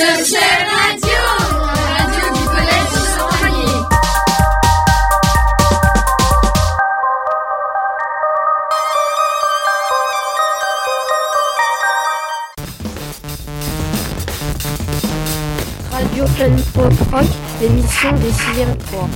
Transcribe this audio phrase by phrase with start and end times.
[0.00, 0.30] Radio,
[1.98, 2.98] radio du collège.
[15.90, 16.24] Radio
[16.72, 17.26] Pop Rock,
[17.60, 19.08] l'émission des 6e 3.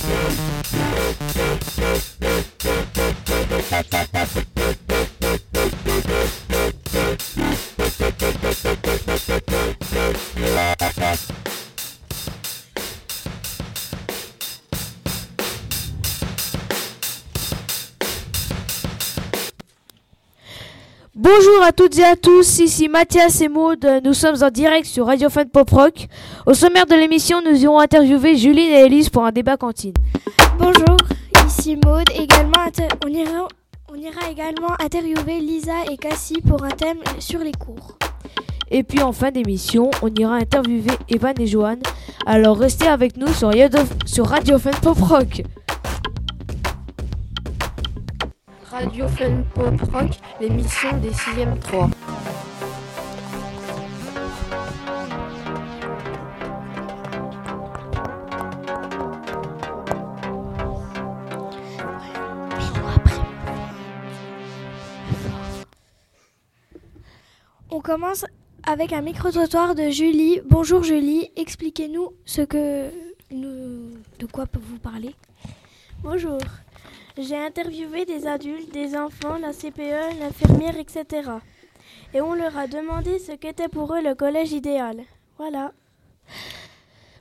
[0.00, 0.38] Thank
[2.64, 2.77] you.
[21.14, 25.06] Bonjour à toutes et à tous, ici Mathias et Maud, nous sommes en direct sur
[25.06, 26.06] Radio Fun Pop Rock.
[26.46, 29.94] Au sommaire de l'émission, nous irons interviewer Juline et Elise pour un débat cantine.
[30.58, 30.96] Bonjour,
[31.46, 32.08] ici Maude.
[32.14, 32.66] Également,
[33.04, 33.48] on, ira,
[33.90, 37.96] on ira également interviewer Lisa et Cassie pour un thème sur les cours.
[38.70, 41.78] Et puis en fin d'émission, on ira interviewer Evan et Johan.
[42.26, 45.42] Alors restez avec nous sur Radio, sur Radio Fun Pop Rock.
[48.80, 51.90] Radio Fun Pop Rock, l'émission des 6e 3.
[67.70, 68.24] On commence
[68.64, 70.40] avec un micro-trottoir de Julie.
[70.44, 72.90] Bonjour Julie, expliquez-nous ce que
[73.32, 75.16] nous, de quoi vous parlez.
[76.02, 76.38] Bonjour.
[77.16, 81.30] J'ai interviewé des adultes, des enfants, la CPE, l'infirmière, etc.
[82.14, 85.02] Et on leur a demandé ce qu'était pour eux le collège idéal.
[85.36, 85.72] Voilà.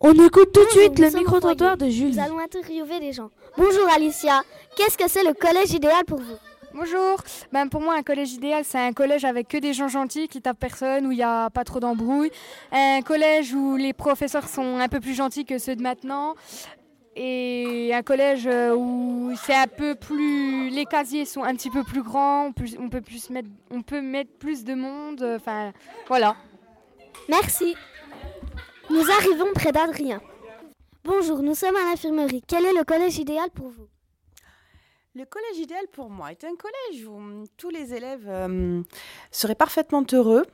[0.00, 2.20] On écoute tout de Bonjour, suite nous le micro-trottoir de Nous Julie.
[2.20, 3.30] allons interviewer des gens.
[3.56, 4.42] Bonjour Alicia,
[4.76, 6.36] qu'est-ce que c'est le collège idéal pour vous?
[6.74, 7.20] Bonjour.
[7.50, 10.40] Ben pour moi, un collège idéal, c'est un collège avec que des gens gentils qui
[10.40, 12.30] tapent personne, où il n'y a pas trop d'embrouilles.
[12.70, 16.34] Un collège où les professeurs sont un peu plus gentils que ceux de maintenant.
[17.20, 20.70] Et un collège euh, où c'est un peu plus.
[20.70, 23.82] Les casiers sont un petit peu plus grands, on peut, on peut, plus mettre, on
[23.82, 25.20] peut mettre plus de monde.
[25.22, 25.72] euh, Enfin,
[26.06, 26.36] voilà.
[27.28, 27.74] Merci.
[28.88, 30.20] Nous arrivons près d'Adrien.
[31.02, 32.40] Bonjour, nous sommes à l'infirmerie.
[32.46, 33.88] Quel est le collège idéal pour vous?
[35.16, 38.80] Le collège idéal pour moi est un collège où hum, tous les élèves euh,
[39.32, 40.46] seraient parfaitement heureux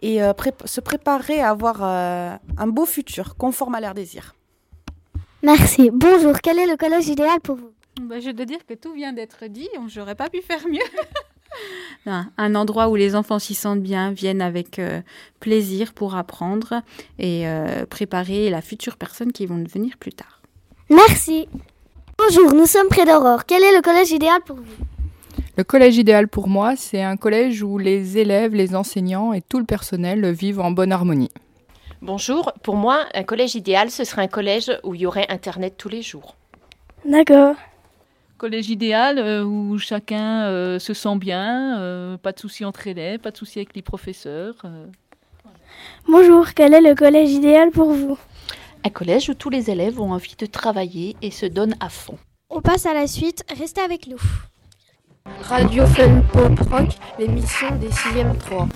[0.00, 4.36] et euh, pré- se prépareraient à avoir euh, un beau futur conforme à leurs désirs.
[5.46, 5.90] Merci.
[5.92, 7.70] Bonjour, quel est le collège idéal pour vous?
[8.00, 10.80] Bah, je dois dire que tout vient d'être dit, on- j'aurais pas pu faire mieux.
[12.06, 15.00] un, un endroit où les enfants s'y sentent bien, viennent avec euh,
[15.38, 16.82] plaisir pour apprendre
[17.20, 20.42] et euh, préparer la future personne qui vont devenir plus tard.
[20.90, 21.48] Merci.
[22.18, 23.44] Bonjour, nous sommes près d'Aurore.
[23.46, 24.84] Quel est le collège idéal pour vous?
[25.56, 29.60] Le collège idéal pour moi, c'est un collège où les élèves, les enseignants et tout
[29.60, 31.30] le personnel vivent en bonne harmonie.
[32.02, 35.74] Bonjour, pour moi, un collège idéal, ce serait un collège où il y aurait Internet
[35.76, 36.36] tous les jours.
[37.04, 37.56] D'accord.
[38.38, 43.20] Collège idéal euh, où chacun euh, se sent bien, euh, pas de soucis entre élèves,
[43.20, 44.54] pas de soucis avec les professeurs.
[44.64, 44.86] euh.
[46.06, 48.18] Bonjour, quel est le collège idéal pour vous?
[48.84, 52.18] Un collège où tous les élèves ont envie de travailler et se donnent à fond.
[52.50, 54.20] On passe à la suite, restez avec nous.
[55.42, 58.68] Radio Fun Pop Rock, l'émission des 6e 3.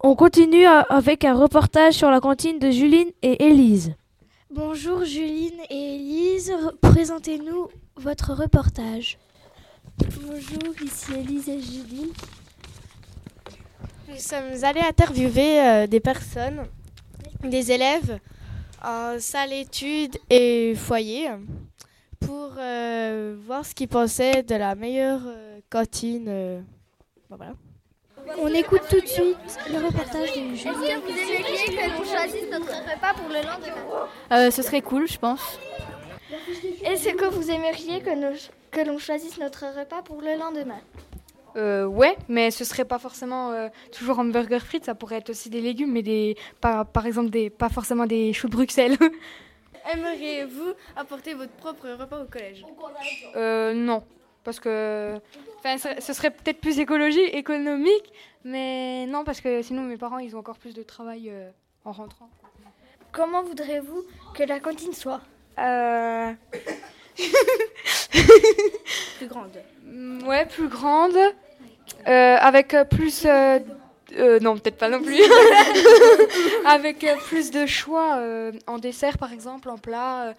[0.00, 3.94] On continue avec un reportage sur la cantine de Juline et Élise.
[4.50, 9.18] Bonjour Juline et Elise, Re- présentez-nous votre reportage.
[10.24, 12.12] Bonjour, ici Elise et Juline.
[14.08, 16.64] Nous sommes allés interviewer euh, des personnes,
[17.42, 18.18] des élèves
[18.82, 21.28] en salle études et foyer
[22.20, 26.26] pour euh, voir ce qu'ils pensaient de la meilleure euh, cantine.
[26.28, 26.60] euh,
[27.28, 27.52] ben voilà.
[28.36, 30.74] On écoute tout de suite le reportage de Juline.
[30.74, 34.08] Est-ce que vous aimeriez que l'on choisisse notre repas pour le lendemain?
[34.32, 35.58] Euh, ce serait cool, je pense.
[36.84, 40.80] Est-ce que vous aimeriez que, l'on choisisse notre repas pour le lendemain?
[41.56, 45.48] Euh, ouais, mais ce serait pas forcément euh, toujours hamburger frites, ça pourrait être aussi
[45.48, 48.96] des légumes, mais des, pas, par exemple des, pas forcément des choux de Bruxelles.
[49.92, 52.64] Aimeriez-vous apporter votre propre repas au collège?
[53.36, 54.04] Euh, non,
[54.44, 55.18] parce que
[55.58, 58.12] enfin, ce ce serait peut-être plus écologique, économique,
[58.44, 61.50] mais non, parce que sinon mes parents ils ont encore plus de travail euh,
[61.84, 62.28] en rentrant.
[63.12, 64.02] comment voudrez-vous
[64.34, 65.20] que la cantine soit?
[65.58, 66.32] Euh...
[69.18, 69.50] Plus grande.
[69.84, 73.24] Mm, Ouais, plus grande, euh, avec plus...
[73.26, 73.58] euh,
[74.16, 75.20] euh, non, peut-être pas non plus.
[76.66, 80.28] avec euh, plus de choix euh, en dessert, par exemple, en plat.
[80.28, 80.32] euh.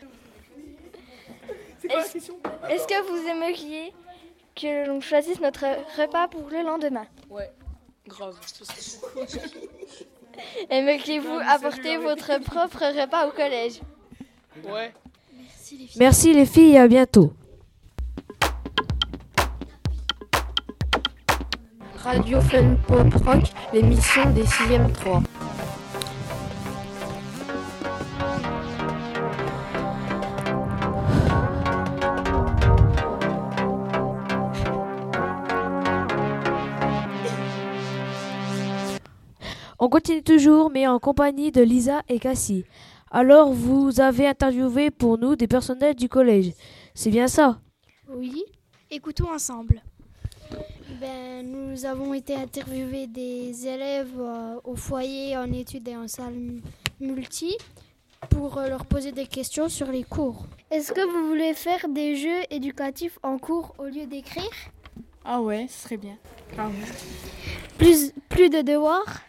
[1.83, 3.93] Est-ce est-ce que vous aimeriez
[4.59, 5.65] que l'on choisisse notre
[5.97, 7.51] repas pour le lendemain Ouais,
[8.07, 8.35] grave.
[10.69, 13.79] Aimeriez-vous Non, mais apporter votre propre repas au collège?
[14.67, 14.93] Ouais.
[15.97, 17.33] Merci les filles et à bientôt.
[22.03, 25.21] Radio Fun Pop Rock, l'émission des 6e 3.
[39.79, 42.65] On continue toujours, mais en compagnie de Lisa et Cassie.
[43.11, 46.51] Alors, vous avez interviewé pour nous des personnels du collège.
[46.93, 47.59] C'est bien ça?
[48.09, 48.43] Oui,
[48.91, 49.81] écoutons ensemble.
[50.99, 56.33] Ben, nous avons été interviewer des élèves euh, au foyer en études et en salle
[56.33, 56.61] mu-
[56.99, 57.55] multi
[58.29, 60.45] pour euh, leur poser des questions sur les cours.
[60.71, 64.43] Est-ce que vous voulez faire des jeux éducatifs en cours au lieu d'écrire?
[65.23, 66.17] Ah ouais, ce serait bien.
[67.77, 69.21] plus, plus de devoirs?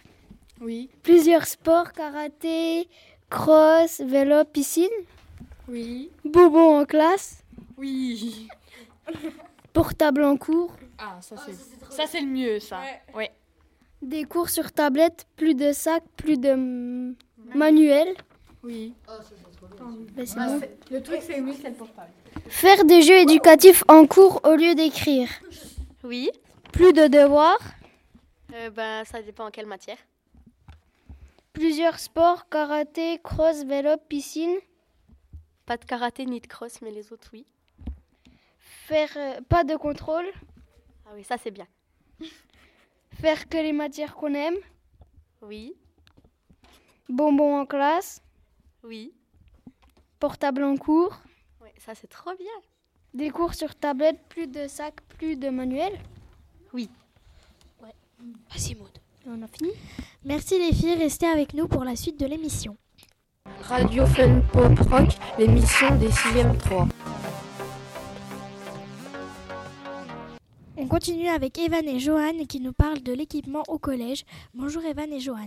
[0.60, 0.90] Oui.
[1.02, 2.88] Plusieurs sports, karaté,
[3.30, 4.88] cross, vélo, piscine
[5.68, 6.10] Oui.
[6.24, 7.42] Bonbons en classe
[7.78, 8.48] Oui.
[9.72, 11.54] Portable en cours Ah, ça c'est
[11.94, 12.80] ça c'est le mieux ça.
[13.14, 13.30] Ouais.
[14.02, 17.14] Des cours sur tablette, plus de sacs, plus de mm,
[17.54, 18.14] manuels
[18.62, 18.94] Oui.
[20.14, 20.60] Ben, c'est bon.
[20.90, 22.10] Le truc c'est oui, c'est le portable.
[22.48, 25.28] Faire des jeux éducatifs en cours au lieu d'écrire
[26.04, 26.30] Oui.
[26.72, 27.58] Plus de devoirs
[28.54, 29.96] Euh, ben, ça dépend en quelle matière.
[31.60, 34.56] Plusieurs sports, karaté, cross, vélo, piscine.
[35.66, 37.44] Pas de karaté ni de cross, mais les autres, oui.
[38.60, 40.24] Faire euh, pas de contrôle.
[41.04, 41.66] Ah oui, ça c'est bien.
[43.20, 44.56] Faire que les matières qu'on aime.
[45.42, 45.74] Oui,
[47.10, 48.22] Bonbons en classe.
[48.82, 49.12] oui.
[50.18, 51.20] Portable en cours.
[51.60, 52.56] Ouais, ça c'est trop bien.
[53.12, 55.98] Des cours sur tablette, plus de sacs, plus de manuels.
[56.72, 56.88] Oui.
[58.50, 58.99] Vas-y, Maud.
[59.32, 59.70] On a fini
[60.24, 62.76] Merci les filles, restez avec nous pour la suite de l'émission.
[63.62, 66.88] Radio Fun Pop Rock, l'émission des 6e 3.
[70.90, 74.24] Continue avec Evan et Johan qui nous parlent de l'équipement au collège.
[74.54, 75.46] Bonjour Evan et Johan.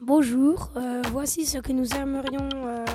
[0.00, 2.86] Bonjour, euh, voici ce que nous aimerions euh,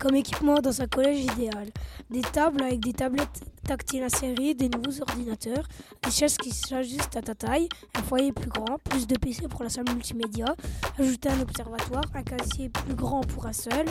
[0.00, 1.68] comme équipement dans un collège idéal.
[2.10, 5.68] Des tables avec des tablettes tactiles insérées, des nouveaux ordinateurs,
[6.02, 9.62] des chaises qui s'ajustent à ta taille, un foyer plus grand, plus de PC pour
[9.62, 10.56] la salle multimédia,
[10.98, 13.86] ajouter un observatoire, un casier plus grand pour un seul,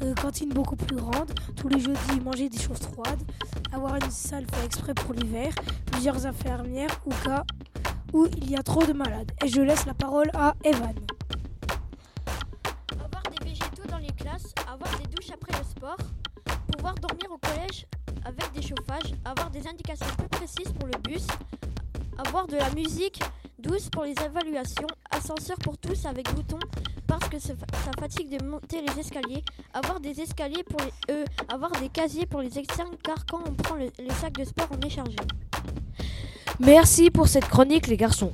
[0.00, 3.20] euh, cantine beaucoup plus grande, tous les jeudis manger des choses froides,
[3.72, 5.52] avoir une salle fait exprès pour l'hiver,
[5.98, 7.42] plusieurs infirmières au cas
[8.12, 9.32] où il y a trop de malades.
[9.44, 10.94] Et je laisse la parole à Evan.
[13.04, 15.96] Avoir des végétaux dans les classes, avoir des douches après le sport,
[16.72, 17.84] pouvoir dormir au collège
[18.24, 21.26] avec des chauffages, avoir des indications plus précises pour le bus,
[22.24, 23.20] avoir de la musique
[23.58, 26.60] douce pour les évaluations, ascenseur pour tous avec bouton
[27.08, 27.54] parce que ça
[27.98, 29.42] fatigue de monter les escaliers,
[29.74, 33.54] avoir des escaliers pour les euh, avoir des casiers pour les externes car quand on
[33.54, 35.16] prend le- les sacs de sport on est chargé.
[36.60, 38.32] Merci pour cette chronique, les garçons.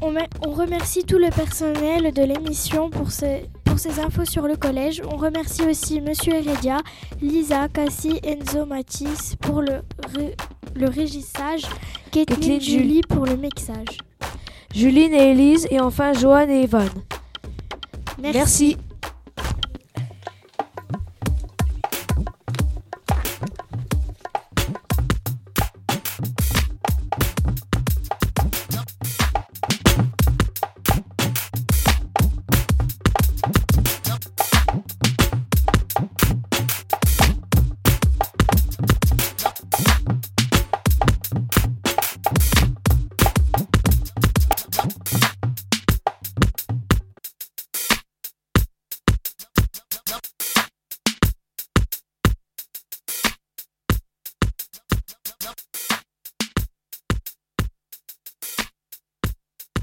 [0.00, 4.46] On, me- on remercie tout le personnel de l'émission pour, ces- pour ces infos sur
[4.46, 5.02] le collège.
[5.10, 6.78] On remercie aussi Monsieur Heredia,
[7.20, 9.82] Lisa, Cassie, Enzo, Mathis pour le,
[10.14, 10.36] ré-
[10.74, 11.62] le régissage,
[12.10, 13.98] Kathleen, Julie pour le mixage.
[14.74, 16.88] Juline et Elise et enfin Johan et Evan.
[18.20, 18.36] Merci.
[18.38, 18.76] Merci.